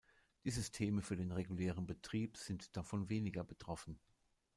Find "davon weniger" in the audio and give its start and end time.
2.75-3.43